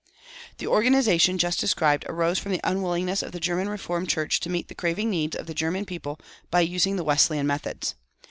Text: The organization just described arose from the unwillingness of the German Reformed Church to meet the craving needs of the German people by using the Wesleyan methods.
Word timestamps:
The 0.57 0.65
organization 0.65 1.37
just 1.37 1.59
described 1.59 2.05
arose 2.09 2.39
from 2.39 2.51
the 2.53 2.61
unwillingness 2.63 3.21
of 3.21 3.33
the 3.33 3.39
German 3.39 3.69
Reformed 3.69 4.09
Church 4.09 4.39
to 4.39 4.49
meet 4.49 4.67
the 4.67 4.73
craving 4.73 5.11
needs 5.11 5.35
of 5.35 5.45
the 5.45 5.53
German 5.53 5.85
people 5.85 6.19
by 6.49 6.61
using 6.61 6.95
the 6.95 7.03
Wesleyan 7.03 7.45
methods. 7.45 7.93